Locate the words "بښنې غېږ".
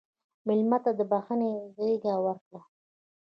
1.11-2.03